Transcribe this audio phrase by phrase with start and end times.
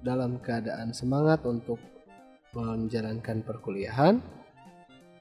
[0.00, 1.80] dalam keadaan semangat untuk
[2.56, 4.20] menjalankan perkuliahan.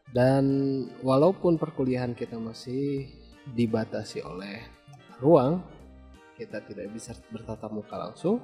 [0.10, 0.46] Dan
[1.06, 3.06] walaupun perkuliahan kita masih
[3.54, 4.66] dibatasi oleh
[5.22, 5.62] ruang,
[6.34, 8.42] kita tidak bisa bertatap muka langsung.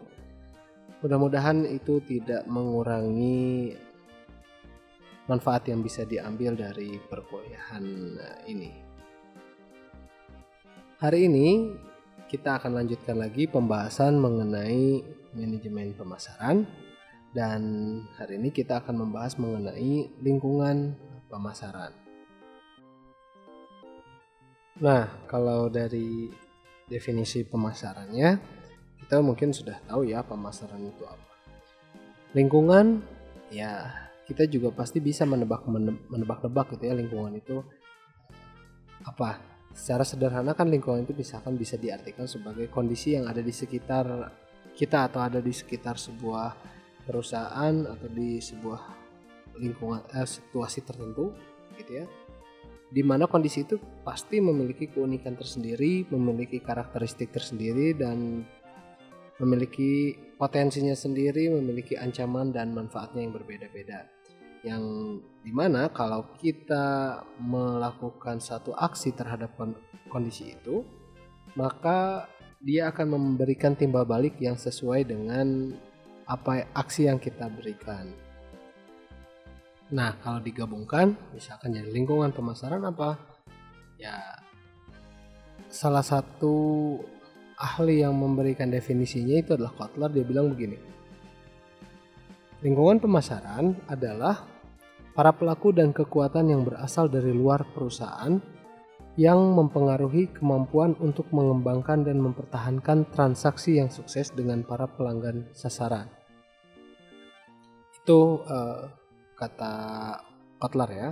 [1.02, 3.74] Mudah-mudahan itu tidak mengurangi
[5.26, 7.86] manfaat yang bisa diambil dari perkuliahan
[8.46, 8.72] ini.
[11.02, 11.48] Hari ini
[12.30, 15.02] kita akan lanjutkan lagi pembahasan mengenai
[15.36, 16.64] manajemen pemasaran
[17.36, 17.62] dan
[18.16, 20.96] hari ini kita akan membahas mengenai lingkungan
[21.28, 21.92] pemasaran.
[24.80, 26.32] Nah, kalau dari
[26.88, 28.40] definisi pemasarannya,
[29.04, 31.34] kita mungkin sudah tahu ya pemasaran itu apa.
[32.36, 33.04] Lingkungan,
[33.52, 33.92] ya
[34.28, 35.68] kita juga pasti bisa menebak
[36.12, 37.64] menebak-nebak gitu ya lingkungan itu
[39.04, 39.44] apa.
[39.76, 44.08] Secara sederhana kan lingkungan itu misalkan bisa diartikan sebagai kondisi yang ada di sekitar
[44.76, 46.54] kita atau ada di sekitar sebuah
[47.08, 48.82] perusahaan atau di sebuah
[49.58, 51.32] lingkungan eh, situasi tertentu
[51.80, 52.06] gitu ya
[52.96, 58.48] di mana kondisi itu pasti memiliki keunikan tersendiri, memiliki karakteristik tersendiri dan
[59.42, 64.08] memiliki potensinya sendiri, memiliki ancaman dan manfaatnya yang berbeda-beda.
[64.64, 64.84] Yang
[65.44, 69.54] di mana kalau kita melakukan satu aksi terhadap
[70.08, 70.88] kondisi itu,
[71.60, 72.32] maka
[72.66, 75.70] dia akan memberikan timbal balik yang sesuai dengan
[76.26, 78.10] apa aksi yang kita berikan.
[79.94, 83.22] Nah, kalau digabungkan, misalkan jadi lingkungan pemasaran apa?
[84.02, 84.18] Ya,
[85.70, 86.98] salah satu
[87.54, 90.10] ahli yang memberikan definisinya itu adalah Kotler.
[90.10, 90.82] Dia bilang begini,
[92.66, 94.42] lingkungan pemasaran adalah
[95.14, 98.55] para pelaku dan kekuatan yang berasal dari luar perusahaan
[99.16, 106.12] yang mempengaruhi kemampuan untuk mengembangkan dan mempertahankan transaksi yang sukses dengan para pelanggan sasaran.
[107.96, 108.92] Itu uh,
[109.40, 109.74] kata
[110.60, 111.10] Kotler ya.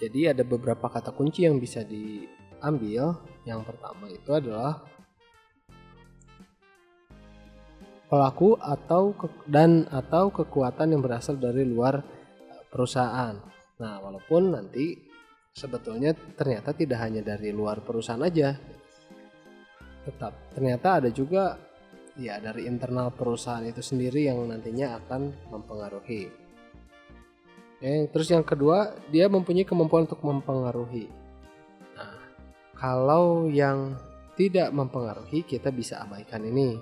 [0.00, 3.20] Jadi ada beberapa kata kunci yang bisa diambil.
[3.44, 4.80] Yang pertama itu adalah
[8.08, 13.36] pelaku atau ke, dan atau kekuatan yang berasal dari luar eh, perusahaan.
[13.78, 15.07] Nah, walaupun nanti
[15.58, 18.54] sebetulnya ternyata tidak hanya dari luar perusahaan aja.
[20.06, 21.58] Tetap ternyata ada juga
[22.14, 26.48] ya dari internal perusahaan itu sendiri yang nantinya akan mempengaruhi.
[27.78, 31.06] Oke, terus yang kedua, dia mempunyai kemampuan untuk mempengaruhi.
[31.94, 32.18] Nah,
[32.74, 33.94] kalau yang
[34.34, 36.74] tidak mempengaruhi, kita bisa abaikan ini.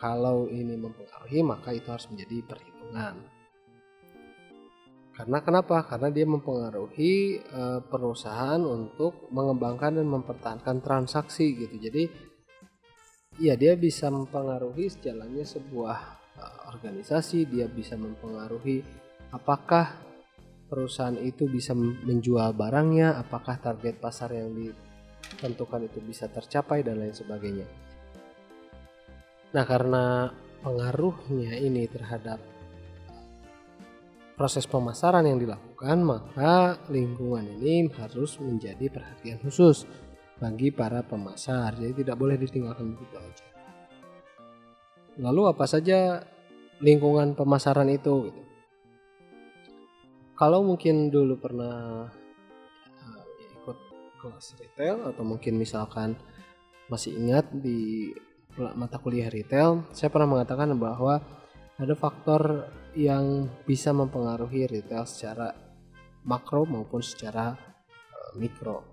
[0.00, 3.33] Kalau ini mempengaruhi, maka itu harus menjadi perhitungan.
[5.14, 5.86] Karena kenapa?
[5.86, 11.78] Karena dia mempengaruhi e, perusahaan untuk mengembangkan dan mempertahankan transaksi gitu.
[11.78, 12.04] Jadi
[13.38, 15.98] ya dia bisa mempengaruhi sejalannya sebuah
[16.38, 18.82] uh, organisasi, dia bisa mempengaruhi
[19.34, 19.98] apakah
[20.70, 27.14] perusahaan itu bisa menjual barangnya, apakah target pasar yang ditentukan itu bisa tercapai dan lain
[27.14, 27.66] sebagainya.
[29.54, 32.42] Nah, karena pengaruhnya ini terhadap
[34.34, 39.86] proses pemasaran yang dilakukan, maka lingkungan ini harus menjadi perhatian khusus
[40.42, 41.78] bagi para pemasar.
[41.78, 43.46] Jadi tidak boleh ditinggalkan begitu aja.
[45.22, 46.26] Lalu apa saja
[46.82, 48.30] lingkungan pemasaran itu?
[48.30, 48.42] Gitu.
[50.34, 52.10] Kalau mungkin dulu pernah
[52.90, 53.78] uh, ikut
[54.18, 56.18] kelas retail atau mungkin misalkan
[56.90, 58.10] masih ingat di
[58.74, 61.22] mata kuliah retail, saya pernah mengatakan bahwa
[61.78, 65.50] ada faktor yang bisa mempengaruhi retail secara
[66.24, 68.86] makro maupun secara uh, mikro.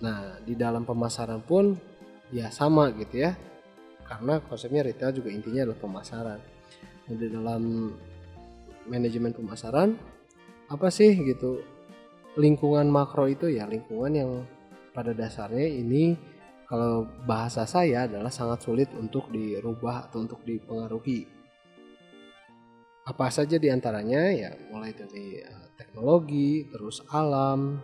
[0.00, 1.76] Nah, di dalam pemasaran pun
[2.32, 3.36] ya sama gitu ya.
[4.04, 6.40] Karena konsepnya retail juga intinya adalah pemasaran.
[7.04, 7.62] Nah, di dalam
[8.88, 9.96] manajemen pemasaran
[10.68, 11.60] apa sih gitu
[12.36, 14.30] lingkungan makro itu ya lingkungan yang
[14.92, 16.16] pada dasarnya ini
[16.64, 21.28] kalau bahasa saya adalah sangat sulit untuk dirubah atau untuk dipengaruhi.
[23.04, 27.76] Apa saja di antaranya ya mulai dari eh, teknologi, terus alam,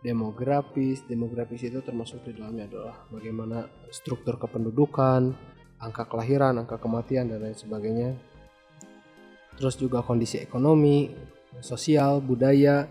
[0.00, 1.04] demografis.
[1.04, 5.36] Demografis itu termasuk di dalamnya adalah bagaimana struktur kependudukan,
[5.76, 8.10] angka kelahiran, angka kematian dan lain sebagainya.
[9.56, 11.08] terus juga kondisi ekonomi,
[11.64, 12.84] sosial, budaya,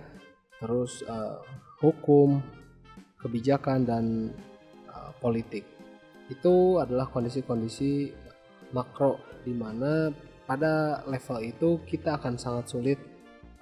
[0.58, 1.38] terus uh,
[1.78, 2.42] hukum,
[3.22, 4.34] kebijakan dan
[4.90, 5.62] uh, politik.
[6.26, 8.10] Itu adalah kondisi-kondisi
[8.74, 10.10] makro di mana
[10.46, 13.00] pada level itu kita akan sangat sulit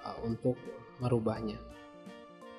[0.04, 0.56] uh, untuk
[1.00, 1.56] merubahnya.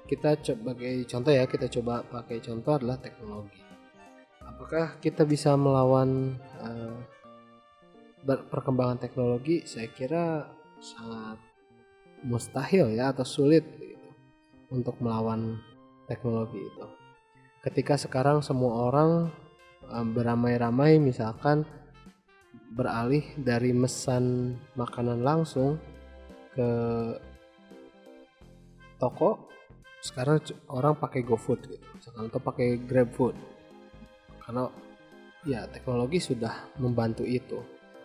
[0.06, 3.62] Kita sebagai contoh ya, kita coba pakai contoh adalah teknologi.
[4.45, 6.98] Apakah kita bisa melawan uh,
[8.25, 9.66] perkembangan teknologi?
[9.66, 10.45] Saya kira
[10.77, 11.42] sangat
[12.22, 14.10] mustahil ya atau sulit gitu,
[14.69, 15.57] untuk melawan
[16.06, 16.86] teknologi itu.
[17.66, 19.33] Ketika sekarang semua orang
[19.89, 21.66] um, beramai-ramai misalkan
[22.75, 25.80] beralih dari mesan makanan langsung
[26.51, 26.69] ke
[29.00, 29.48] toko
[30.04, 31.88] sekarang orang pakai GoFood gitu.
[32.13, 33.33] Atau pakai GrabFood.
[34.44, 34.69] Karena
[35.48, 37.57] ya teknologi sudah membantu itu.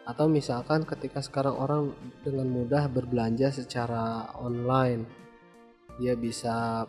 [0.09, 1.83] Atau misalkan ketika sekarang orang
[2.25, 5.05] dengan mudah berbelanja secara online
[6.01, 6.89] dia bisa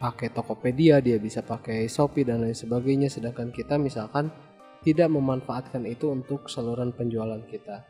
[0.00, 3.12] pakai Tokopedia dia bisa pakai Shopee dan lain sebagainya.
[3.12, 4.32] Sedangkan kita misalkan
[4.80, 7.84] tidak memanfaatkan itu untuk saluran penjualan kita.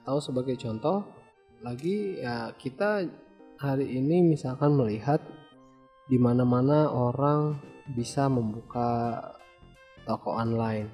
[0.00, 1.04] Atau sebagai contoh
[1.64, 3.08] lagi ya kita
[3.58, 5.18] hari ini misalkan melihat
[6.06, 7.58] di mana-mana orang
[7.92, 9.20] bisa membuka
[10.04, 10.88] toko online.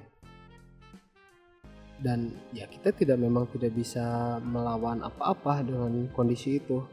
[1.95, 6.83] Dan ya kita tidak memang tidak bisa melawan apa-apa dengan kondisi itu.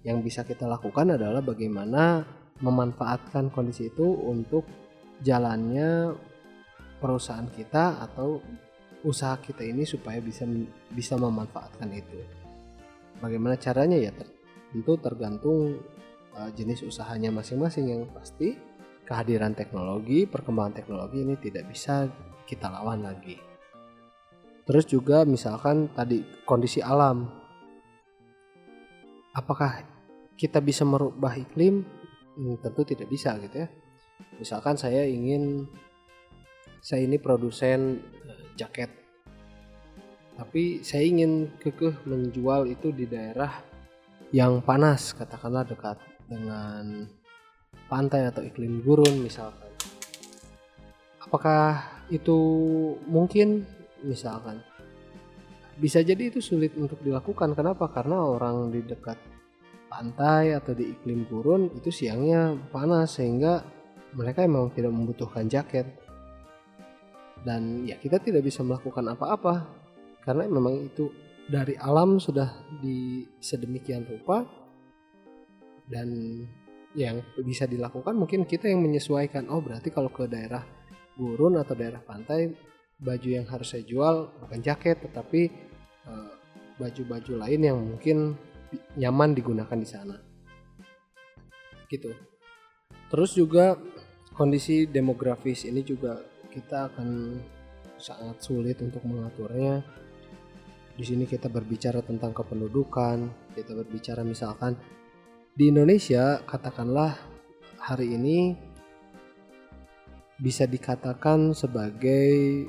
[0.00, 2.24] Yang bisa kita lakukan adalah bagaimana
[2.64, 4.64] memanfaatkan kondisi itu untuk
[5.20, 6.16] jalannya
[7.00, 8.38] perusahaan kita atau
[9.00, 10.44] usaha kita ini supaya bisa
[10.92, 12.20] bisa memanfaatkan itu
[13.18, 14.12] bagaimana caranya ya
[14.70, 15.80] tentu tergantung
[16.36, 18.56] uh, jenis usahanya masing-masing yang pasti
[19.10, 22.06] kehadiran teknologi, perkembangan teknologi ini tidak bisa
[22.46, 23.34] kita lawan lagi.
[24.62, 27.26] Terus juga misalkan tadi kondisi alam.
[29.34, 29.82] Apakah
[30.38, 31.82] kita bisa merubah iklim?
[32.38, 33.68] Hmm, tentu tidak bisa gitu ya.
[34.38, 35.66] Misalkan saya ingin
[36.80, 38.88] saya ini produsen uh, jaket.
[40.40, 43.60] Tapi saya ingin kekeh menjual itu di daerah
[44.32, 47.04] yang panas katakanlah dekat dengan
[47.92, 49.68] pantai atau iklim gurun misalkan.
[51.20, 52.38] Apakah itu
[53.04, 53.68] mungkin?
[54.00, 54.64] Misalkan.
[55.76, 57.52] Bisa jadi itu sulit untuk dilakukan.
[57.52, 57.92] Kenapa?
[57.92, 59.20] Karena orang di dekat
[59.92, 63.60] pantai atau di iklim gurun itu siangnya panas sehingga
[64.16, 65.84] mereka memang tidak membutuhkan jaket
[67.44, 69.54] dan ya kita tidak bisa melakukan apa-apa.
[70.20, 71.08] Karena memang itu
[71.48, 74.44] dari alam sudah di sedemikian rupa.
[75.90, 76.08] Dan
[76.94, 80.62] yang bisa dilakukan mungkin kita yang menyesuaikan oh berarti kalau ke daerah
[81.14, 82.50] gurun atau daerah pantai
[82.98, 85.50] baju yang harus saya jual bukan jaket tetapi
[86.06, 86.30] eh,
[86.78, 88.34] baju-baju lain yang mungkin
[88.94, 90.16] nyaman digunakan di sana.
[91.90, 92.14] Gitu.
[93.10, 93.74] Terus juga
[94.34, 97.38] kondisi demografis ini juga kita akan
[97.96, 99.82] sangat sulit untuk mengaturnya
[101.00, 104.76] di sini kita berbicara tentang kependudukan, kita berbicara misalkan
[105.56, 107.16] di Indonesia katakanlah
[107.80, 108.52] hari ini
[110.36, 112.68] bisa dikatakan sebagai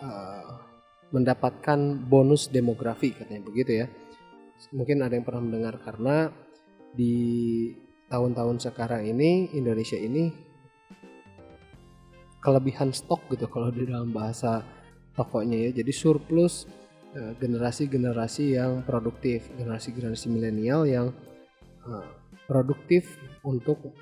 [0.00, 0.48] uh,
[1.12, 1.76] mendapatkan
[2.08, 3.86] bonus demografi katanya begitu ya.
[4.72, 6.32] Mungkin ada yang pernah mendengar karena
[6.96, 7.68] di
[8.08, 10.32] tahun-tahun sekarang ini Indonesia ini
[12.46, 14.62] kelebihan stok gitu kalau di dalam bahasa
[15.18, 15.82] tokonya ya.
[15.82, 16.70] Jadi surplus
[17.16, 21.16] Eh, generasi-generasi yang produktif, generasi-generasi milenial yang
[21.88, 22.04] uh,
[22.44, 23.96] produktif untuk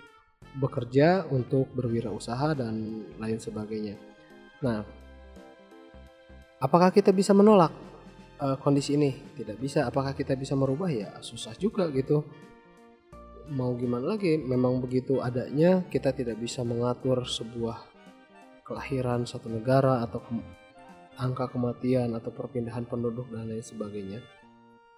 [0.59, 3.95] bekerja, untuk berwirausaha dan lain sebagainya.
[4.67, 4.83] Nah,
[6.59, 7.71] apakah kita bisa menolak
[8.43, 9.15] uh, kondisi ini?
[9.39, 9.87] Tidak bisa.
[9.87, 10.91] Apakah kita bisa merubah?
[10.91, 12.27] Ya susah juga gitu.
[13.55, 14.43] Mau gimana lagi?
[14.43, 17.94] Memang begitu adanya kita tidak bisa mengatur sebuah
[18.65, 20.25] kelahiran satu negara atau
[21.21, 24.25] angka kematian atau perpindahan penduduk dan lain sebagainya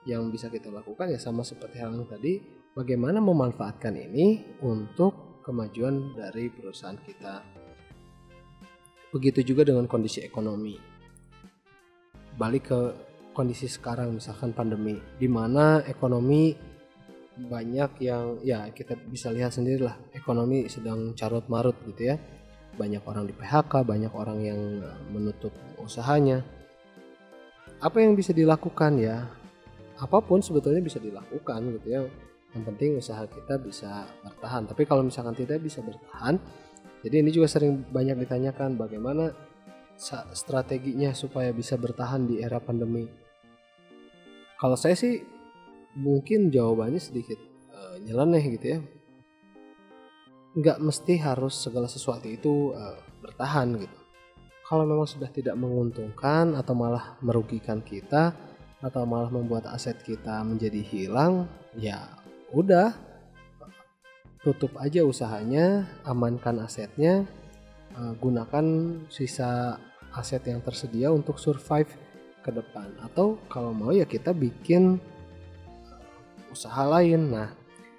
[0.07, 2.39] yang bisa kita lakukan ya sama seperti hal yang tadi
[2.73, 7.43] bagaimana memanfaatkan ini untuk kemajuan dari perusahaan kita.
[9.11, 10.79] Begitu juga dengan kondisi ekonomi.
[12.39, 12.81] Balik ke
[13.35, 16.55] kondisi sekarang misalkan pandemi di mana ekonomi
[17.37, 22.17] banyak yang ya kita bisa lihat sendirilah ekonomi sedang carut marut gitu ya
[22.77, 24.61] banyak orang di PHK, banyak orang yang
[25.11, 26.45] menutup usahanya.
[27.81, 29.27] Apa yang bisa dilakukan ya?
[29.97, 32.01] Apa pun sebetulnya bisa dilakukan gitu ya.
[32.53, 34.69] Yang penting usaha kita bisa bertahan.
[34.69, 36.41] Tapi kalau misalkan tidak bisa bertahan,
[37.05, 39.33] jadi ini juga sering banyak ditanyakan bagaimana
[40.33, 43.09] strateginya supaya bisa bertahan di era pandemi.
[44.57, 45.21] kalau saya sih
[45.97, 47.37] mungkin jawabannya sedikit
[47.73, 48.79] uh, nyeleneh gitu ya
[50.57, 53.99] nggak mesti harus segala sesuatu itu uh, bertahan gitu.
[54.67, 58.35] Kalau memang sudah tidak menguntungkan atau malah merugikan kita
[58.81, 61.47] atau malah membuat aset kita menjadi hilang
[61.79, 62.03] ya
[62.51, 62.93] udah
[64.43, 67.29] tutup aja usahanya amankan asetnya
[67.95, 68.65] uh, gunakan
[69.13, 69.77] sisa
[70.17, 71.93] aset yang tersedia untuk survive
[72.41, 72.97] ke depan.
[73.05, 74.97] Atau kalau mau ya kita bikin
[76.51, 77.29] usaha lain.
[77.29, 77.53] Nah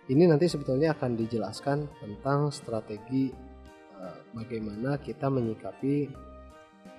[0.07, 3.27] ini nanti sebetulnya akan dijelaskan tentang strategi
[3.99, 6.07] uh, bagaimana kita menyikapi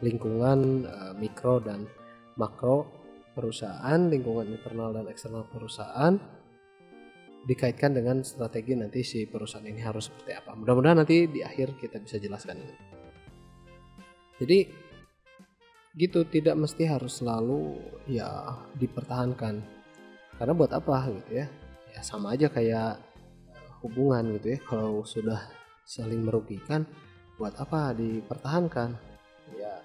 [0.05, 1.89] lingkungan uh, mikro dan
[2.37, 2.85] makro
[3.33, 6.19] perusahaan, lingkungan internal dan eksternal perusahaan
[7.49, 10.53] dikaitkan dengan strategi nanti si perusahaan ini harus seperti apa.
[10.53, 12.75] Mudah-mudahan nanti di akhir kita bisa jelaskan ini.
[14.39, 14.59] Jadi
[15.99, 17.79] gitu tidak mesti harus selalu
[18.11, 19.65] ya dipertahankan.
[20.37, 21.47] Karena buat apa gitu ya?
[21.99, 23.03] Ya sama aja kayak
[23.83, 24.59] hubungan gitu ya.
[24.63, 25.51] Kalau sudah
[25.83, 26.87] saling merugikan
[27.35, 28.95] buat apa dipertahankan?
[29.59, 29.83] Ya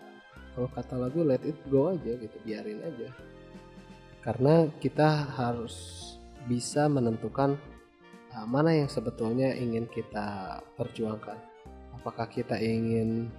[0.54, 3.10] kalau kata lagu let it go aja gitu biarin aja.
[4.22, 5.76] Karena kita harus
[6.46, 7.58] bisa menentukan
[8.38, 11.36] uh, mana yang sebetulnya ingin kita perjuangkan.
[11.98, 13.34] Apakah kita ingin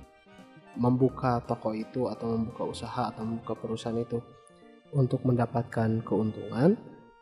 [0.75, 4.19] membuka toko itu atau membuka usaha atau membuka perusahaan itu
[4.91, 6.75] untuk mendapatkan keuntungan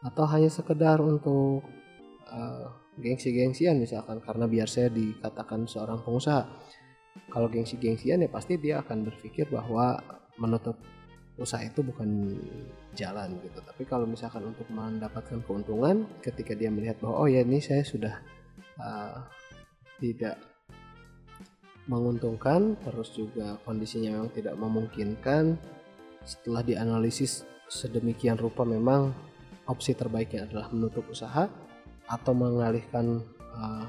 [0.03, 1.63] atau hanya sekedar untuk
[2.27, 2.67] uh,
[2.99, 6.45] gengsi-gengsian misalkan karena biar saya dikatakan seorang pengusaha.
[7.29, 10.01] Kalau gengsi-gengsian ya pasti dia akan berpikir bahwa
[10.41, 10.81] menutup
[11.37, 12.37] usaha itu bukan
[12.93, 13.61] jalan gitu.
[13.61, 18.21] Tapi kalau misalkan untuk mendapatkan keuntungan ketika dia melihat bahwa oh ya ini saya sudah
[18.81, 19.17] uh,
[20.01, 20.37] tidak
[21.91, 25.59] menguntungkan terus juga kondisinya memang tidak memungkinkan
[26.23, 29.11] setelah dianalisis sedemikian rupa memang
[29.66, 31.47] opsi terbaiknya adalah menutup usaha
[32.09, 33.23] atau mengalihkan
[33.54, 33.87] uh,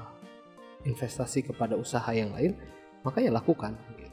[0.86, 2.54] investasi kepada usaha yang lain,
[3.02, 3.74] maka ya lakukan.
[3.96, 4.12] Gitu.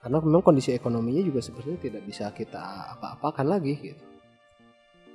[0.00, 2.60] Karena memang kondisi ekonominya juga sebenarnya tidak bisa kita
[2.96, 3.74] apa-apakan lagi.
[3.76, 4.04] Gitu.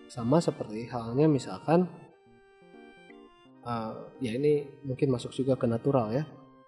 [0.06, 1.90] Sama seperti halnya misalkan,
[3.66, 6.24] uh, ya ini mungkin masuk juga ke natural ya,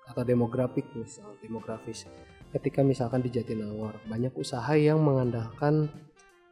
[0.07, 2.07] atau demografik misal demografis.
[2.47, 5.91] Ketika misalkan di Jatinangor banyak usaha yang mengandalkan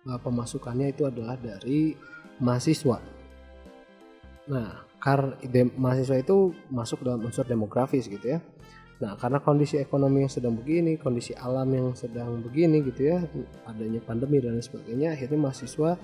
[0.05, 1.95] uh, pemasukannya itu adalah dari
[2.39, 2.99] mahasiswa.
[4.51, 5.37] Nah, kar
[5.77, 8.39] mahasiswa itu masuk dalam unsur demografis gitu ya.
[8.95, 13.19] Nah, karena kondisi ekonomi yang sedang begini, kondisi alam yang sedang begini gitu ya,
[13.67, 15.99] adanya pandemi dan sebagainya, akhirnya mahasiswa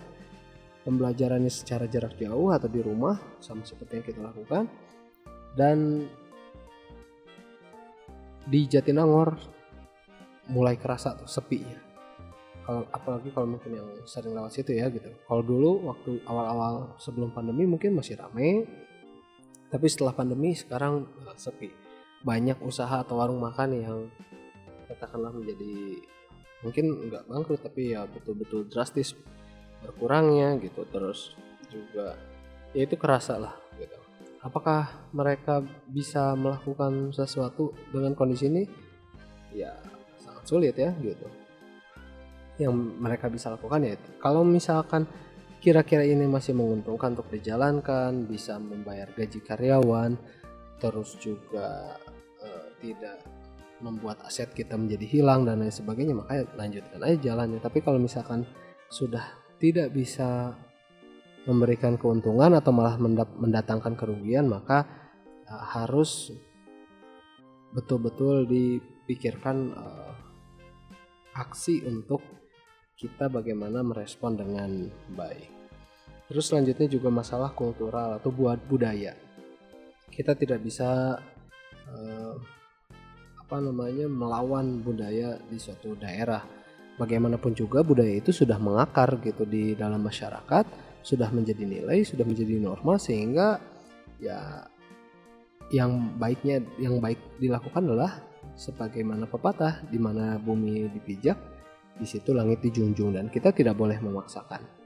[0.83, 4.67] pembelajarannya secara jarak jauh atau di rumah sama seperti yang kita lakukan.
[5.55, 6.03] Dan
[8.43, 9.39] di Jatinangor
[10.51, 11.90] mulai kerasa tuh sepi ya
[12.71, 15.11] kalau apalagi kalau mungkin yang sering lewat situ ya gitu.
[15.27, 18.63] Kalau dulu waktu awal-awal sebelum pandemi mungkin masih rame
[19.67, 21.03] tapi setelah pandemi sekarang
[21.35, 21.67] sepi.
[22.23, 23.99] Banyak usaha atau warung makan yang
[24.87, 25.99] katakanlah menjadi
[26.63, 29.19] mungkin nggak bangkrut tapi ya betul-betul drastis
[29.83, 30.87] berkurangnya gitu.
[30.87, 31.35] Terus
[31.67, 32.15] juga
[32.71, 33.99] ya itu kerasa lah gitu.
[34.47, 35.59] Apakah mereka
[35.91, 38.63] bisa melakukan sesuatu dengan kondisi ini?
[39.51, 39.75] Ya
[40.23, 41.40] sangat sulit ya gitu
[42.59, 45.07] yang mereka bisa lakukan ya kalau misalkan
[45.61, 50.17] kira-kira ini masih menguntungkan untuk dijalankan bisa membayar gaji karyawan
[50.81, 51.95] terus juga
[52.41, 53.21] uh, tidak
[53.81, 57.59] membuat aset kita menjadi hilang dan lain sebagainya maka lanjutkan aja jalannya.
[57.61, 58.45] Tapi kalau misalkan
[58.87, 59.25] sudah
[59.57, 60.53] tidak bisa
[61.49, 63.01] memberikan keuntungan atau malah
[63.37, 64.85] mendatangkan kerugian maka
[65.49, 66.33] uh, harus
[67.73, 70.13] betul-betul dipikirkan uh,
[71.33, 72.21] aksi untuk
[73.01, 74.85] kita bagaimana merespon dengan
[75.17, 75.49] baik.
[76.29, 79.17] Terus selanjutnya juga masalah kultural atau buat budaya.
[80.13, 81.17] Kita tidak bisa
[81.89, 82.35] uh,
[83.41, 86.45] apa namanya melawan budaya di suatu daerah.
[87.01, 90.69] Bagaimanapun juga budaya itu sudah mengakar gitu di dalam masyarakat,
[91.01, 93.57] sudah menjadi nilai, sudah menjadi norma sehingga
[94.21, 94.69] ya
[95.73, 98.21] yang baiknya yang baik dilakukan adalah
[98.53, 101.50] sebagaimana pepatah di mana bumi dipijak
[101.97, 104.81] di situ langit dijunjung dan kita tidak boleh memaksakan.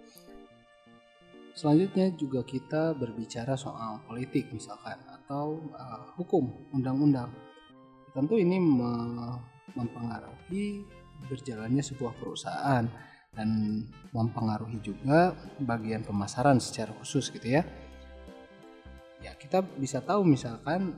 [1.56, 7.32] Selanjutnya juga kita berbicara soal politik misalkan atau uh, hukum, undang-undang.
[8.12, 8.92] Tentu ini me
[9.76, 10.88] mempengaruhi
[11.28, 12.88] berjalannya sebuah perusahaan
[13.36, 13.50] dan
[14.16, 17.64] mempengaruhi juga bagian pemasaran secara khusus gitu ya.
[19.20, 20.96] Ya, kita bisa tahu misalkan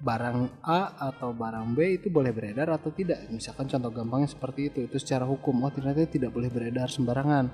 [0.00, 3.28] barang A atau barang B itu boleh beredar atau tidak.
[3.28, 7.52] Misalkan contoh gampangnya seperti itu, itu secara hukum oh ternyata tidak boleh beredar sembarangan.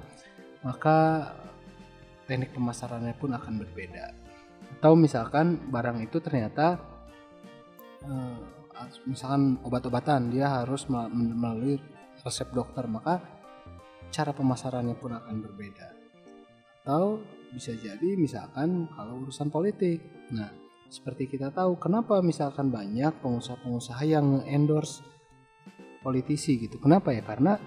[0.62, 0.99] Maka
[2.31, 4.05] teknik pemasarannya pun akan berbeda.
[4.79, 6.79] Atau misalkan barang itu ternyata
[8.07, 8.38] uh,
[9.09, 11.81] misalkan obat-obatan dia harus melalui
[12.23, 13.23] resep dokter maka
[14.12, 15.88] cara pemasarannya pun akan berbeda
[16.87, 17.19] atau
[17.50, 20.50] bisa jadi misalkan kalau urusan politik nah
[20.87, 25.02] seperti kita tahu kenapa misalkan banyak pengusaha-pengusaha yang endorse
[26.02, 27.59] politisi gitu kenapa ya karena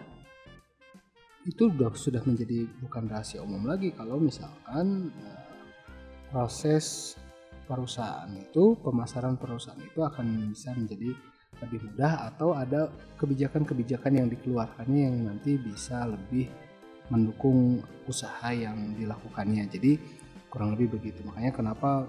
[1.48, 5.44] itu sudah menjadi bukan rahasia umum lagi kalau misalkan uh,
[6.30, 7.18] proses
[7.66, 11.14] perusahaan itu pemasaran perusahaan itu akan bisa menjadi
[11.60, 12.88] lebih mudah atau ada
[13.20, 16.48] kebijakan-kebijakan yang dikeluarkannya yang nanti bisa lebih
[17.12, 19.68] mendukung usaha yang dilakukannya.
[19.68, 20.00] Jadi
[20.48, 21.26] kurang lebih begitu.
[21.26, 22.08] Makanya kenapa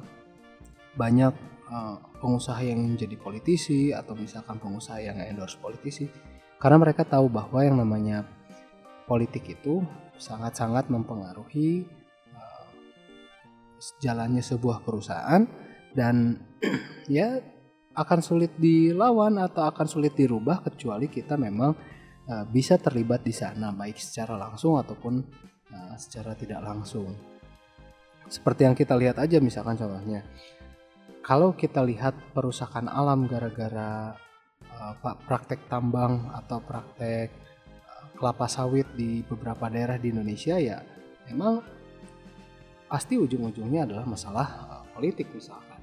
[1.01, 1.33] banyak
[1.73, 6.13] uh, pengusaha yang menjadi politisi atau misalkan pengusaha yang endorse politisi
[6.61, 8.29] karena mereka tahu bahwa yang namanya
[9.09, 9.81] politik itu
[10.21, 11.89] sangat-sangat mempengaruhi
[14.05, 15.49] jalannya sebuah perusahaan
[15.97, 16.37] dan
[17.09, 17.41] ya
[17.97, 21.73] akan sulit dilawan atau akan sulit dirubah kecuali kita memang
[22.29, 25.49] uh, bisa terlibat di sana baik secara langsung ataupun
[25.95, 27.15] secara tidak langsung.
[28.31, 30.23] Seperti yang kita lihat aja misalkan contohnya.
[31.21, 34.17] Kalau kita lihat perusakan alam gara-gara
[34.81, 34.95] uh,
[35.29, 37.29] praktek tambang atau praktek
[37.85, 40.81] uh, kelapa sawit di beberapa daerah di Indonesia ya
[41.29, 41.61] memang
[42.89, 45.79] pasti ujung-ujungnya adalah masalah uh, politik misalkan.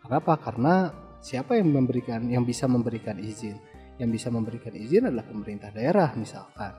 [0.00, 0.40] Kenapa?
[0.40, 0.88] Karena
[1.20, 3.60] siapa yang memberikan yang bisa memberikan izin?
[4.00, 6.72] Yang bisa memberikan izin adalah pemerintah daerah misalkan.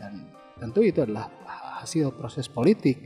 [0.00, 0.24] Dan
[0.56, 1.28] tentu itu adalah
[1.84, 2.96] hasil proses politik.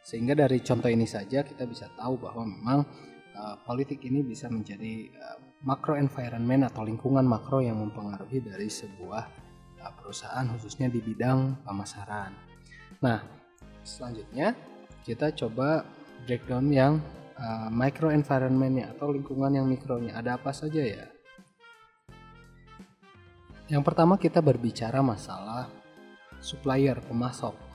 [0.00, 2.80] Sehingga dari contoh ini saja kita bisa tahu bahwa memang
[3.40, 9.24] uh, politik ini bisa menjadi uh, makro environment atau lingkungan makro yang mempengaruhi dari sebuah
[9.80, 12.36] uh, perusahaan khususnya di bidang pemasaran.
[13.00, 13.24] Nah,
[13.80, 14.52] selanjutnya
[15.00, 15.88] kita coba
[16.28, 16.92] breakdown yang
[17.40, 20.20] uh, micro environmentnya atau lingkungan yang mikronya.
[20.20, 21.08] Ada apa saja ya?
[23.70, 25.70] Yang pertama kita berbicara masalah
[26.42, 27.69] supplier pemasok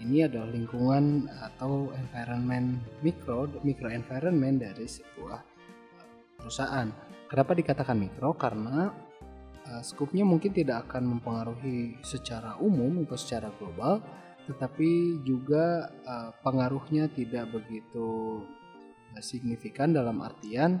[0.00, 5.40] ini adalah lingkungan atau environment mikro mikro environment dari sebuah
[6.40, 6.88] perusahaan
[7.28, 8.90] kenapa dikatakan mikro karena
[9.68, 14.00] uh, skupnya mungkin tidak akan mempengaruhi secara umum atau secara global
[14.48, 18.42] tetapi juga uh, pengaruhnya tidak begitu
[19.18, 20.80] signifikan dalam artian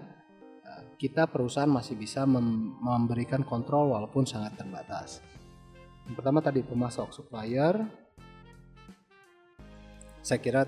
[0.64, 5.22] uh, kita perusahaan masih bisa mem memberikan kontrol walaupun sangat terbatas.
[6.06, 7.78] Yang pertama tadi pemasok supplier.
[10.20, 10.62] Saya kira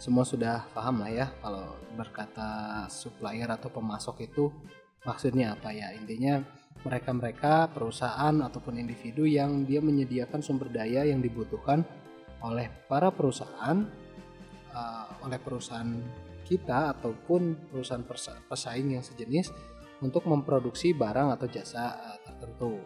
[0.00, 4.48] semua sudah paham lah ya kalau berkata supplier atau pemasok itu
[5.04, 6.40] maksudnya apa ya intinya
[6.80, 11.84] mereka-mereka perusahaan ataupun individu yang dia menyediakan sumber daya yang dibutuhkan
[12.40, 13.84] oleh para perusahaan
[14.72, 15.92] uh, oleh perusahaan
[16.48, 18.02] kita ataupun perusahaan
[18.48, 19.52] pesaing yang sejenis
[20.00, 22.80] untuk memproduksi barang atau jasa uh, tertentu.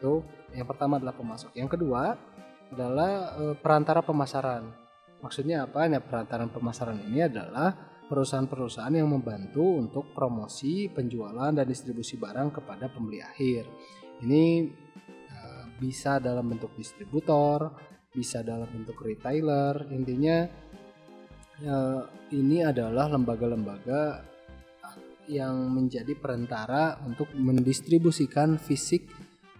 [0.00, 0.24] Itu
[0.56, 1.52] yang pertama adalah pemasok.
[1.52, 2.16] Yang kedua
[2.72, 4.85] adalah uh, perantara pemasaran.
[5.20, 5.88] Maksudnya apa?
[5.88, 7.72] Nah, perantara pemasaran ini adalah
[8.06, 13.66] perusahaan-perusahaan yang membantu untuk promosi, penjualan dan distribusi barang kepada pembeli akhir.
[14.22, 14.44] Ini
[15.32, 17.74] uh, bisa dalam bentuk distributor,
[18.16, 20.48] bisa dalam bentuk retailer intinya
[21.60, 21.78] ya,
[22.32, 24.24] ini adalah lembaga-lembaga
[25.26, 29.10] yang menjadi perantara untuk mendistribusikan fisik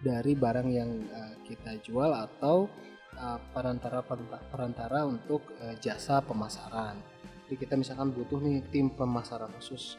[0.00, 2.70] dari barang yang uh, kita jual atau
[3.16, 4.04] uh, perantara
[4.52, 7.00] perantara untuk uh, jasa pemasaran.
[7.46, 9.98] Jadi kita misalkan butuh nih tim pemasaran khusus.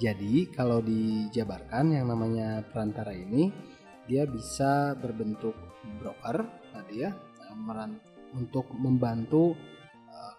[0.00, 3.52] Jadi kalau dijabarkan yang namanya perantara ini
[4.08, 5.52] dia bisa berbentuk
[6.00, 6.40] broker
[6.72, 7.12] tadi ya
[8.34, 9.52] untuk membantu
[10.08, 10.34] eh,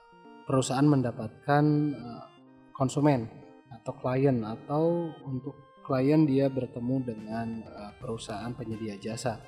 [0.50, 2.26] perusahaan mendapatkan eh,
[2.74, 3.30] konsumen
[3.70, 9.39] atau klien atau untuk klien dia bertemu dengan eh, perusahaan penyedia jasa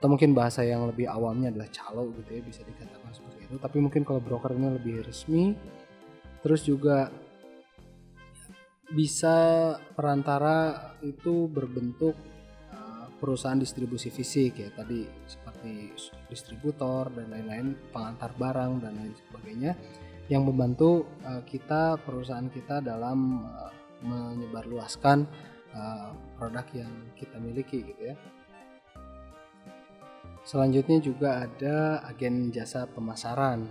[0.00, 3.76] atau mungkin bahasa yang lebih awamnya adalah calo gitu ya bisa dikatakan seperti itu tapi
[3.84, 5.52] mungkin kalau broker ini lebih resmi
[6.40, 7.12] terus juga
[8.90, 12.16] bisa perantara itu berbentuk
[13.20, 15.92] perusahaan distribusi fisik ya tadi seperti
[16.32, 19.76] distributor dan lain-lain pengantar barang dan lain sebagainya
[20.32, 25.28] yang membantu uh, kita perusahaan kita dalam uh, menyebarluaskan
[26.34, 28.18] produk yang kita miliki gitu ya.
[30.40, 33.68] Selanjutnya juga ada agen jasa pemasaran.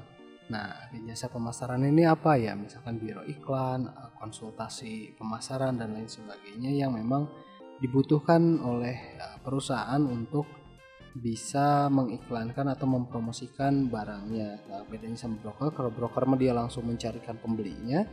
[0.50, 2.54] Nah, agen jasa pemasaran ini apa ya?
[2.54, 7.30] Misalkan biro iklan, konsultasi pemasaran dan lain sebagainya yang memang
[7.80, 10.46] dibutuhkan oleh ya, perusahaan untuk
[11.18, 14.62] bisa mengiklankan atau mempromosikan barangnya.
[14.70, 18.06] Nah, bedanya sama broker, kalau broker dia langsung mencarikan pembelinya.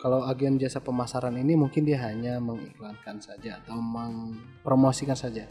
[0.00, 5.44] Kalau agen jasa pemasaran ini mungkin dia hanya mengiklankan saja atau mempromosikan saja.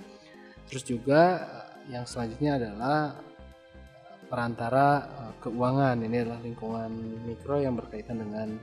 [0.65, 5.97] Terus juga eh, yang selanjutnya adalah eh, perantara eh, keuangan.
[6.05, 6.91] Ini adalah lingkungan
[7.25, 8.55] mikro yang berkaitan dengan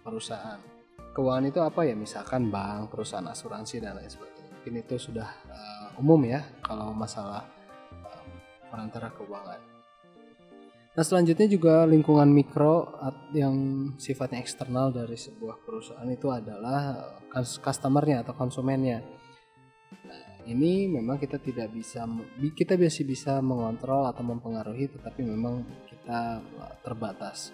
[0.00, 0.62] perusahaan.
[1.10, 1.98] Keuangan itu apa ya?
[1.98, 4.50] Misalkan bank, perusahaan asuransi dan lain sebagainya.
[4.60, 5.28] Mungkin itu sudah
[5.98, 7.44] umum ya kalau masalah
[8.70, 9.60] perantara keuangan.
[10.90, 12.92] Nah selanjutnya juga lingkungan mikro
[13.32, 13.54] yang
[13.96, 16.98] sifatnya eksternal dari sebuah perusahaan itu adalah
[17.62, 18.98] customernya atau konsumennya.
[20.06, 22.08] Nah, ini memang kita tidak bisa
[22.56, 27.52] kita biasa bisa mengontrol atau mempengaruhi tetapi memang kita uh, terbatas.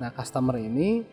[0.00, 1.04] Nah customer ini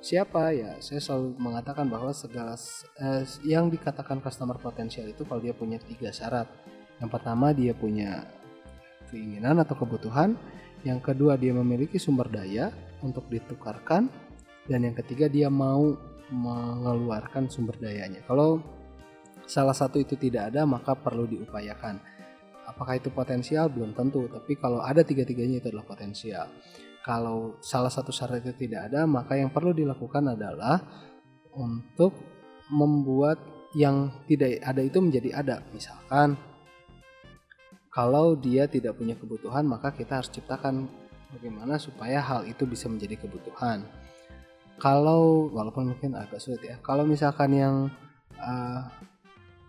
[0.00, 0.54] siapa?
[0.54, 2.54] Ya saya selalu mengatakan bahwa segala
[3.00, 6.48] eh, yang dikatakan customer potensial itu kalau dia punya tiga syarat.
[6.98, 8.26] Yang pertama dia punya
[9.10, 10.36] keinginan atau kebutuhan.
[10.86, 12.70] Yang kedua dia memiliki sumber daya
[13.02, 14.06] untuk ditukarkan.
[14.68, 15.96] Dan yang ketiga dia mau
[16.28, 18.20] mengeluarkan sumber dayanya.
[18.28, 18.60] Kalau
[19.48, 21.96] salah satu itu tidak ada maka perlu diupayakan
[22.68, 26.46] apakah itu potensial belum tentu tapi kalau ada tiga-tiganya itu adalah potensial
[27.08, 30.76] kalau salah satu syarat itu tidak ada, maka yang perlu dilakukan adalah
[31.56, 32.12] untuk
[32.68, 33.40] membuat
[33.72, 35.56] yang tidak ada itu menjadi ada.
[35.72, 36.36] Misalkan
[37.88, 40.84] kalau dia tidak punya kebutuhan, maka kita harus ciptakan
[41.32, 43.88] bagaimana supaya hal itu bisa menjadi kebutuhan.
[44.76, 46.76] Kalau walaupun mungkin agak sulit ya.
[46.84, 47.76] Kalau misalkan yang
[48.36, 48.84] uh,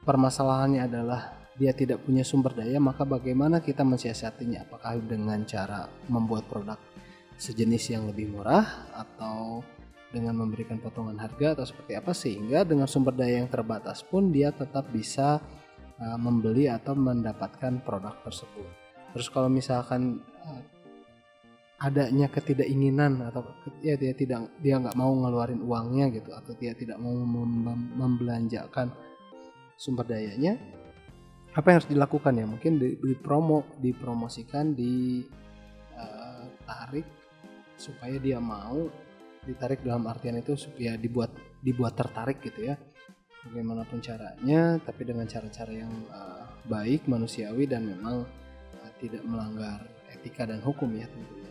[0.03, 4.63] permasalahannya adalah dia tidak punya sumber daya, maka bagaimana kita mensiasatinya?
[4.63, 6.79] Apakah dengan cara membuat produk
[7.35, 9.63] sejenis yang lebih murah atau
[10.09, 14.49] dengan memberikan potongan harga atau seperti apa sehingga dengan sumber daya yang terbatas pun dia
[14.49, 15.37] tetap bisa
[16.01, 18.67] uh, membeli atau mendapatkan produk tersebut.
[19.13, 20.63] Terus kalau misalkan uh,
[21.79, 23.43] adanya ketidakinginan atau
[23.79, 28.91] ya dia tidak dia nggak mau ngeluarin uangnya gitu atau dia tidak mau mem membelanjakan
[29.79, 30.59] sumber dayanya
[31.55, 32.45] apa yang harus dilakukan ya?
[32.45, 35.25] Mungkin di, promo dipromosikan ditarik
[37.07, 37.17] uh,
[37.79, 38.85] supaya dia mau
[39.47, 41.31] ditarik dalam artian itu supaya dibuat
[41.63, 42.77] dibuat tertarik gitu ya.
[43.49, 48.27] Bagaimanapun caranya tapi dengan cara-cara yang uh, baik manusiawi dan memang
[48.77, 49.81] uh, tidak melanggar
[50.13, 51.49] etika dan hukum ya tentunya.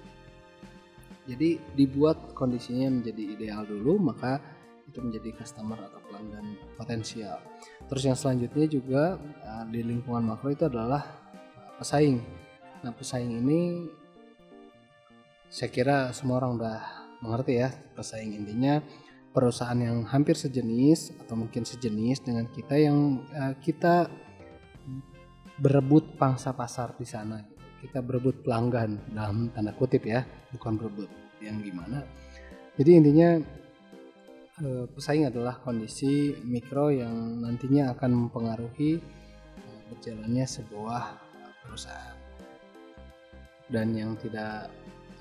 [1.28, 4.40] Jadi dibuat kondisinya menjadi ideal dulu maka
[4.88, 7.37] itu menjadi customer atau pelanggan potensial.
[7.87, 12.24] Terus yang selanjutnya juga uh, di lingkungan makro itu adalah uh, pesaing.
[12.81, 13.61] Nah pesaing ini
[15.53, 16.79] saya kira semua orang udah
[17.20, 18.81] mengerti ya pesaing intinya.
[19.29, 24.09] Perusahaan yang hampir sejenis atau mungkin sejenis dengan kita yang uh, kita
[25.61, 27.44] berebut pangsa pasar di sana.
[27.79, 31.07] Kita berebut pelanggan dalam tanda kutip ya bukan berebut
[31.38, 32.03] yang gimana?
[32.74, 33.38] Jadi intinya
[34.92, 38.98] pesaing adalah kondisi mikro yang nantinya akan mempengaruhi
[39.58, 41.02] uh, berjalannya sebuah
[41.62, 42.18] perusahaan
[43.68, 44.72] dan yang tidak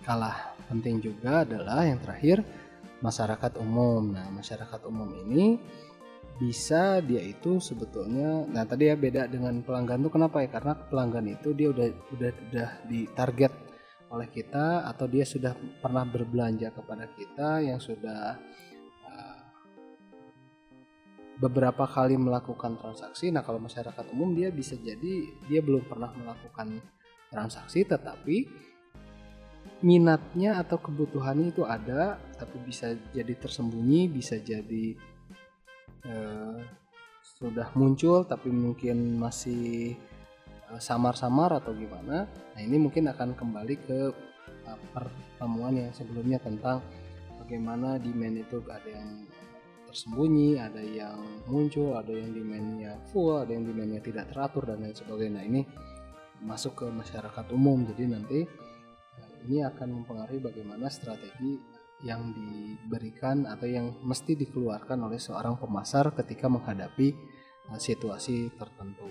[0.08, 2.44] kalah penting juga adalah yang terakhir
[3.04, 4.16] masyarakat umum.
[4.16, 5.60] Nah, masyarakat umum ini
[6.38, 11.34] bisa dia itu sebetulnya nah tadi ya beda dengan pelanggan tuh kenapa ya karena pelanggan
[11.34, 13.54] itu dia udah udah udah ditarget
[14.14, 18.38] oleh kita atau dia sudah pernah berbelanja kepada kita yang sudah
[21.38, 23.30] beberapa kali melakukan transaksi.
[23.30, 26.82] Nah, kalau masyarakat umum dia bisa jadi dia belum pernah melakukan
[27.30, 28.48] transaksi tetapi
[29.84, 34.98] minatnya atau kebutuhannya itu ada tapi bisa jadi tersembunyi bisa jadi
[36.08, 36.58] uh,
[37.38, 39.94] sudah muncul tapi mungkin masih
[40.72, 44.00] eh, samar-samar atau gimana nah ini mungkin akan kembali ke
[44.66, 46.82] uh, pertemuan yang sebelumnya tentang
[47.44, 49.28] bagaimana demand itu ada yang
[49.88, 54.94] tersembunyi ada yang muncul ada yang demandnya full ada yang demandnya tidak teratur dan lain
[54.94, 55.62] sebagainya nah ini
[56.44, 58.46] masuk ke masyarakat umum jadi nanti
[59.48, 66.46] ini akan mempengaruhi bagaimana strategi yang diberikan atau yang mesti dikeluarkan oleh seorang pemasar ketika
[66.46, 67.16] menghadapi
[67.74, 69.10] uh, situasi tertentu.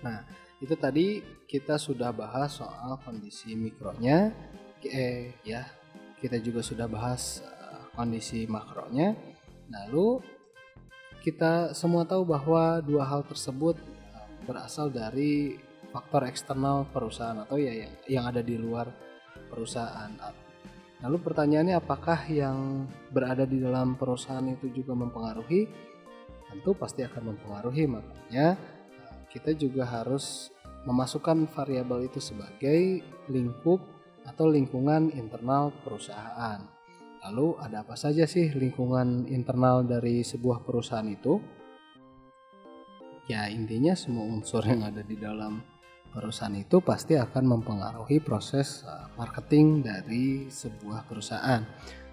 [0.00, 0.24] Nah,
[0.62, 4.32] itu tadi kita sudah bahas soal kondisi mikronya,
[4.86, 5.68] eh ya,
[6.22, 9.27] kita juga sudah bahas uh, kondisi makronya.
[9.68, 10.22] Lalu
[11.20, 15.60] kita semua tahu bahwa dua hal tersebut uh, berasal dari
[15.92, 18.88] faktor eksternal perusahaan atau ya yang, yang ada di luar
[19.48, 20.10] perusahaan.
[20.98, 25.62] Lalu pertanyaannya apakah yang berada di dalam perusahaan itu juga mempengaruhi?
[26.48, 28.56] Tentu pasti akan mempengaruhi makanya
[29.28, 30.48] kita juga harus
[30.88, 33.78] memasukkan variabel itu sebagai lingkup
[34.24, 36.77] atau lingkungan internal perusahaan.
[37.26, 41.42] Lalu ada apa saja sih lingkungan internal dari sebuah perusahaan itu?
[43.26, 45.60] Ya intinya semua unsur yang ada di dalam
[46.08, 51.60] perusahaan itu pasti akan mempengaruhi proses eh, marketing dari sebuah perusahaan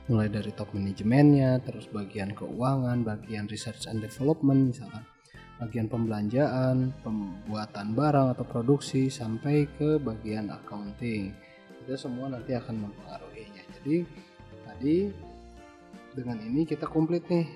[0.06, 5.02] mulai dari top manajemennya, terus bagian keuangan, bagian research and development misalkan,
[5.58, 11.34] bagian pembelanjaan, pembuatan barang atau produksi sampai ke bagian accounting.
[11.82, 13.64] Itu semua nanti akan mempengaruhinya.
[13.82, 14.06] Jadi
[14.76, 15.08] tadi
[16.12, 17.48] dengan ini kita komplit nih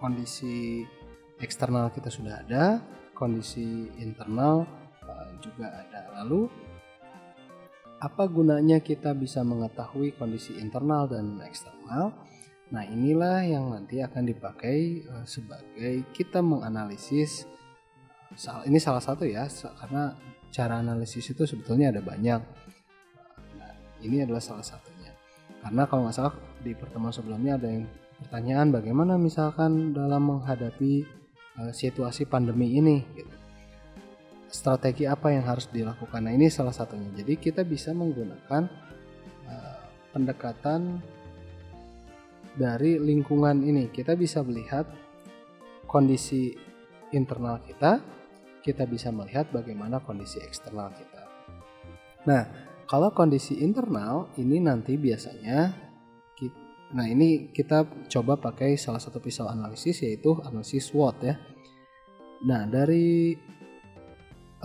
[0.00, 0.88] kondisi
[1.36, 2.80] eksternal kita sudah ada,
[3.12, 4.64] kondisi internal
[5.04, 6.24] eh, juga ada.
[6.24, 6.48] Lalu
[8.00, 12.16] apa gunanya kita bisa mengetahui kondisi internal dan eksternal?
[12.72, 17.48] Nah, inilah yang nanti akan dipakai uh, sebagai kita menganalisis
[18.68, 20.12] ini salah satu ya karena
[20.52, 22.40] cara analisis itu sebetulnya ada banyak.
[23.56, 23.72] Nah,
[24.04, 24.97] ini adalah salah satunya.
[25.62, 27.84] Karena kalau nggak salah di pertemuan sebelumnya ada yang
[28.18, 31.06] pertanyaan bagaimana misalkan dalam menghadapi
[31.58, 33.38] uh, situasi pandemi ini gitu
[34.48, 36.24] strategi apa yang harus dilakukan.
[36.24, 37.12] Nah, ini salah satunya.
[37.12, 38.64] Jadi kita bisa menggunakan
[39.44, 39.80] uh,
[40.16, 41.04] pendekatan
[42.56, 43.92] dari lingkungan ini.
[43.92, 44.88] Kita bisa melihat
[45.84, 46.56] kondisi
[47.12, 48.00] internal kita,
[48.64, 51.22] kita bisa melihat bagaimana kondisi eksternal kita.
[52.28, 52.42] Nah,
[52.88, 55.88] kalau kondisi internal ini nanti biasanya
[56.88, 61.36] Nah, ini kita coba pakai salah satu pisau analisis yaitu analisis SWOT ya.
[62.48, 63.36] Nah, dari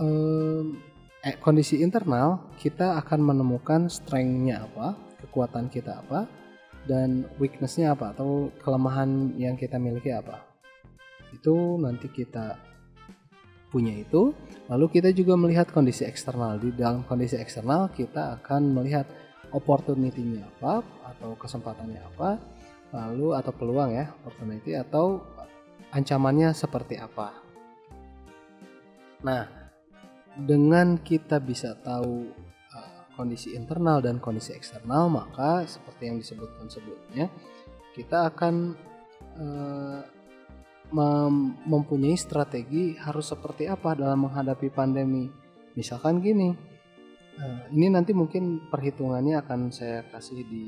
[0.00, 6.24] eh, kondisi internal kita akan menemukan strengthnya apa, kekuatan kita apa,
[6.88, 10.48] dan weaknessnya apa atau kelemahan yang kita miliki apa.
[11.28, 12.56] Itu nanti kita
[13.74, 14.30] punya itu.
[14.70, 16.62] Lalu kita juga melihat kondisi eksternal.
[16.62, 19.10] Di dalam kondisi eksternal kita akan melihat
[19.50, 22.38] opportunity-nya apa atau kesempatannya apa,
[22.94, 25.26] lalu atau peluang ya, opportunity atau
[25.90, 27.34] ancamannya seperti apa.
[29.26, 29.42] Nah,
[30.34, 32.30] dengan kita bisa tahu
[32.74, 37.30] uh, kondisi internal dan kondisi eksternal maka seperti yang disebutkan sebelumnya
[37.94, 38.74] kita akan
[39.38, 40.02] uh,
[40.92, 45.30] mem mempunyai strategi harus seperti apa dalam menghadapi pandemi.
[45.74, 46.52] Misalkan gini
[47.40, 50.66] uh, ini nanti mungkin perhitungannya akan saya kasih di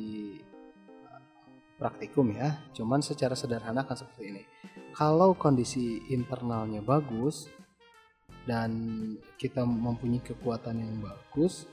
[1.76, 2.64] praktikum ya.
[2.72, 4.42] Cuman secara sederhana akan seperti ini.
[4.96, 7.52] Kalau kondisi internalnya bagus
[8.48, 8.70] dan
[9.37, 11.68] kita mempunyai kekuatan yang bagus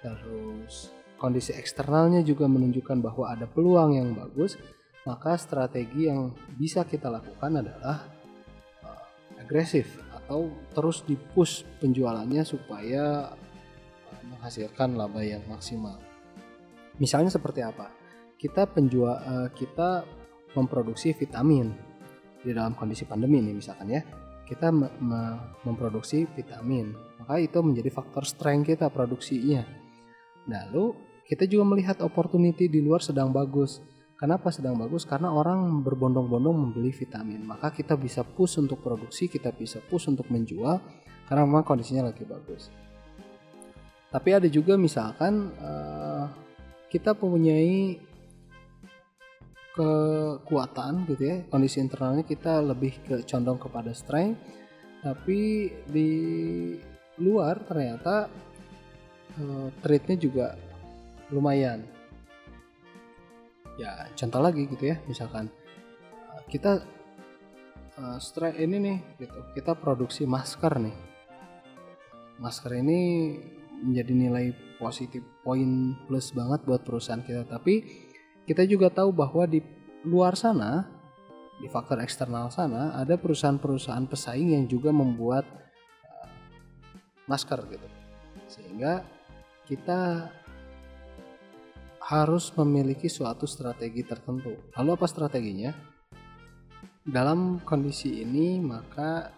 [0.00, 4.54] terus kondisi eksternalnya juga menunjukkan bahwa ada peluang yang bagus
[5.06, 8.10] maka strategi yang bisa kita lakukan adalah
[8.82, 9.02] uh,
[9.38, 13.30] agresif atau terus dipush penjualannya supaya
[14.10, 15.96] uh, menghasilkan laba yang maksimal.
[16.98, 17.94] Misalnya seperti apa?
[18.34, 20.02] Kita penjual uh, kita
[20.58, 21.70] memproduksi vitamin.
[22.42, 24.02] Di dalam kondisi pandemi ini misalkan ya
[24.46, 25.20] kita me me
[25.62, 26.94] memproduksi vitamin.
[27.22, 29.66] Maka itu menjadi faktor strength kita produksinya.
[30.46, 30.94] Lalu
[31.26, 33.82] kita juga melihat opportunity di luar sedang bagus
[34.16, 35.04] kenapa sedang bagus?
[35.04, 37.44] Karena orang berbondong-bondong membeli vitamin.
[37.44, 40.80] Maka kita bisa push untuk produksi kita bisa push untuk menjual
[41.28, 42.72] karena memang kondisinya lagi bagus.
[44.10, 46.26] Tapi ada juga misalkan uh,
[46.88, 48.00] kita mempunyai
[49.76, 51.36] kekuatan gitu ya.
[51.52, 54.40] Kondisi internalnya kita lebih ke condong kepada strength.
[55.04, 56.10] Tapi di
[57.20, 58.28] luar ternyata
[59.38, 60.46] uh, trade-nya juga
[61.28, 61.95] lumayan
[63.76, 65.52] ya contoh lagi gitu ya misalkan
[66.32, 66.84] uh, kita
[68.00, 68.18] uh,
[68.56, 70.96] ini nih gitu kita produksi masker nih
[72.40, 73.00] masker ini
[73.76, 74.46] menjadi nilai
[74.80, 77.84] positif poin plus banget buat perusahaan kita tapi
[78.46, 79.58] kita juga tahu bahwa di
[80.06, 80.86] luar sana,
[81.58, 85.42] di faktor eksternal sana, ada perusahaan-perusahaan pesaing yang juga membuat
[86.06, 86.30] uh,
[87.26, 87.86] masker gitu.
[88.46, 89.02] Sehingga
[89.66, 90.30] kita
[92.06, 94.54] harus memiliki suatu strategi tertentu.
[94.78, 95.74] Lalu apa strateginya?
[97.02, 99.30] Dalam kondisi ini maka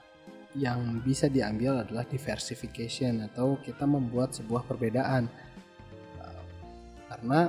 [0.57, 5.29] yang bisa diambil adalah diversification atau kita membuat sebuah perbedaan.
[7.09, 7.49] Karena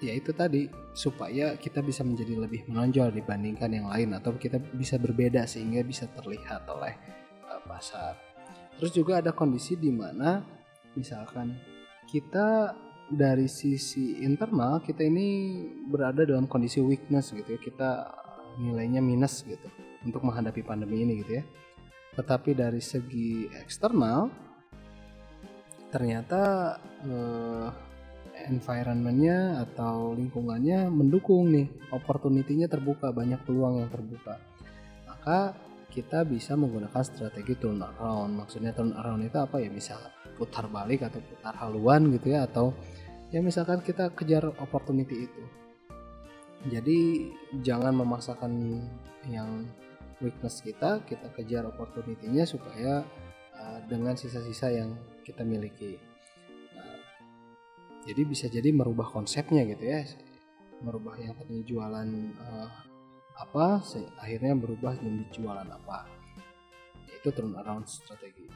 [0.00, 5.00] ya itu tadi supaya kita bisa menjadi lebih menonjol dibandingkan yang lain atau kita bisa
[5.00, 6.92] berbeda sehingga bisa terlihat oleh
[7.48, 8.16] uh, pasar.
[8.76, 10.44] Terus juga ada kondisi di mana
[10.96, 11.56] misalkan
[12.08, 12.76] kita
[13.06, 17.60] dari sisi internal kita ini berada dalam kondisi weakness gitu ya.
[17.60, 17.90] Kita
[18.58, 19.68] nilainya minus gitu
[20.06, 21.44] untuk menghadapi pandemi ini gitu ya.
[22.16, 24.32] tetapi dari segi eksternal
[25.92, 26.72] ternyata
[27.04, 27.68] eh,
[28.48, 31.68] environmentnya atau lingkungannya mendukung nih.
[31.92, 34.38] Opportunity-nya terbuka banyak peluang yang terbuka.
[35.08, 35.56] Maka
[35.96, 38.36] kita bisa menggunakan strategi turn around.
[38.36, 39.72] Maksudnya turn around itu apa ya?
[39.72, 39.96] Bisa
[40.36, 42.76] putar balik atau putar haluan gitu ya atau
[43.32, 45.42] ya misalkan kita kejar opportunity itu.
[46.68, 47.32] Jadi
[47.64, 48.52] jangan memaksakan
[49.32, 49.64] yang
[50.20, 53.00] weakness kita kita kejar opportunity-nya supaya
[53.56, 54.92] uh, dengan sisa-sisa yang
[55.24, 55.96] kita miliki.
[56.76, 57.00] Nah,
[58.04, 60.04] jadi bisa jadi merubah konsepnya gitu ya.
[60.84, 62.68] Merubah yang tadinya jualan uh,
[63.36, 63.84] apa
[64.16, 66.08] akhirnya berubah jadi jualan apa
[67.26, 68.46] itu turn around strategi.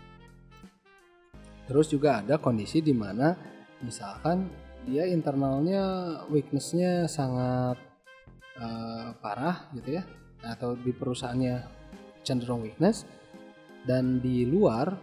[1.66, 3.35] Terus juga ada kondisi di mana
[3.83, 4.47] misalkan
[4.87, 5.83] dia internalnya
[6.31, 7.77] weaknessnya sangat
[8.59, 10.03] uh, parah gitu ya
[10.47, 11.66] atau di perusahaannya
[12.25, 13.05] cenderung weakness
[13.85, 14.95] dan di luar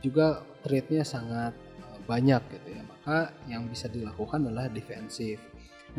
[0.00, 1.52] juga trade-nya sangat
[1.84, 5.42] uh, banyak gitu ya maka yang bisa dilakukan adalah defensif.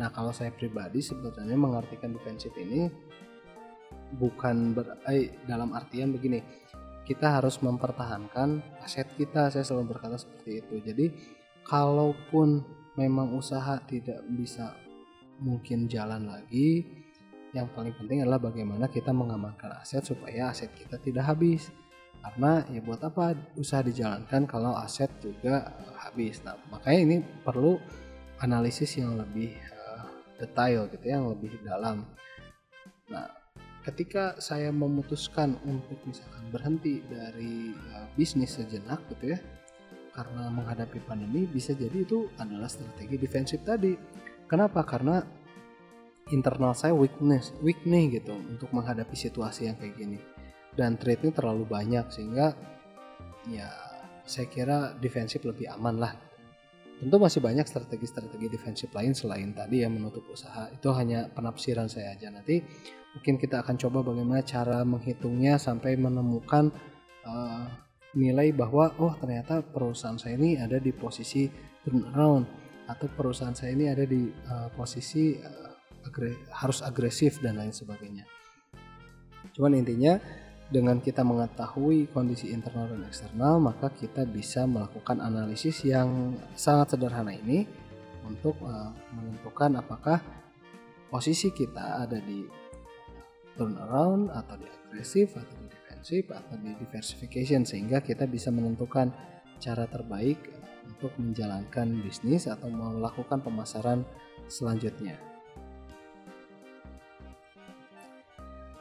[0.00, 2.88] Nah kalau saya pribadi sebetulnya mengartikan defensif ini
[4.16, 6.40] bukan ber, eh, dalam artian begini
[7.08, 9.48] kita harus mempertahankan aset kita.
[9.48, 10.74] Saya selalu berkata seperti itu.
[10.84, 11.06] Jadi
[11.64, 12.60] kalaupun
[13.00, 14.76] memang usaha tidak bisa
[15.40, 16.84] mungkin jalan lagi
[17.56, 21.72] yang paling penting adalah bagaimana kita mengamankan aset supaya aset kita tidak habis.
[22.20, 26.44] Karena ya buat apa usaha dijalankan kalau aset juga habis?
[26.44, 27.80] Nah makanya ini perlu
[28.44, 30.04] analisis yang lebih uh,
[30.36, 32.04] detail gitu ya, yang lebih dalam.
[33.08, 33.37] Nah
[33.88, 39.40] ketika saya memutuskan untuk misalkan berhenti dari uh, bisnis sejenak gitu ya
[40.12, 43.94] karena menghadapi pandemi bisa jadi itu adalah strategi defensif tadi.
[44.50, 44.82] Kenapa?
[44.82, 45.22] Karena
[46.34, 50.18] internal saya weakness, weak nih gitu untuk menghadapi situasi yang kayak gini.
[50.74, 52.50] Dan trade-nya terlalu banyak sehingga
[53.46, 53.70] ya
[54.26, 56.12] saya kira defensif lebih aman lah.
[56.98, 60.66] Tentu masih banyak strategi-strategi defensif lain selain tadi yang menutup usaha.
[60.74, 62.26] Itu hanya penafsiran saya aja.
[62.34, 62.58] Nanti
[63.14, 66.74] mungkin kita akan coba bagaimana cara menghitungnya sampai menemukan
[67.22, 67.70] uh,
[68.18, 71.46] nilai bahwa oh ternyata perusahaan saya ini ada di posisi
[71.86, 72.50] turnaround
[72.90, 78.26] atau perusahaan saya ini ada di uh, posisi uh, agre harus agresif dan lain sebagainya.
[79.54, 80.18] Cuman intinya
[80.68, 87.32] dengan kita mengetahui kondisi internal dan eksternal maka kita bisa melakukan analisis yang sangat sederhana
[87.32, 87.64] ini
[88.28, 90.20] untuk uh, menentukan apakah
[91.08, 92.44] posisi kita ada di
[93.56, 99.08] turnaround atau di agresif atau di defensif atau di diversification sehingga kita bisa menentukan
[99.56, 100.38] cara terbaik
[100.84, 104.04] untuk menjalankan bisnis atau melakukan pemasaran
[104.46, 105.16] selanjutnya.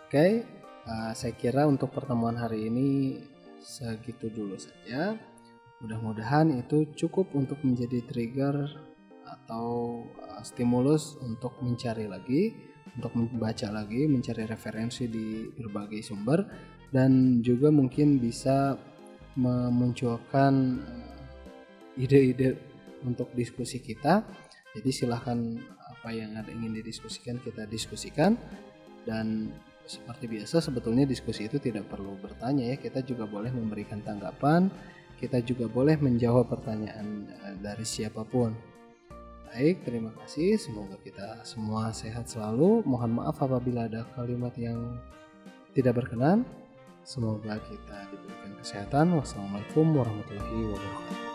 [0.07, 0.47] Oke,
[0.87, 3.19] uh, saya kira untuk pertemuan hari ini
[3.59, 5.19] segitu dulu saja.
[5.83, 8.55] Mudah-mudahan itu cukup untuk menjadi trigger
[9.27, 12.55] atau uh, stimulus untuk mencari lagi,
[12.97, 16.41] untuk membaca lagi, mencari referensi di berbagai sumber
[16.89, 18.79] dan juga mungkin bisa
[19.37, 22.57] memunculkan eh, ide-ide
[23.05, 24.25] untuk diskusi kita.
[24.73, 25.37] Jadi silahkan
[25.77, 28.33] apa yang ada ingin didiskusikan kita diskusikan
[29.05, 29.53] dan
[29.87, 32.75] seperti biasa sebetulnya diskusi itu tidak perlu bertanya ya.
[32.75, 34.67] Kita juga boleh memberikan tanggapan
[35.17, 38.53] kita juga boleh menjawab pertanyaan eh, dari siapa pun.
[39.49, 40.61] Baik terima kasih.
[40.61, 42.85] Semoga kita semua sehat selalu.
[42.85, 45.01] Mohon maaf apabila ada kalimat yang
[45.73, 46.45] tidak berkenan.
[47.01, 49.17] Semoga kita diberikan kesehatan.
[49.17, 51.26] Wassalamualaikum warahmatullahi wabarakatuh.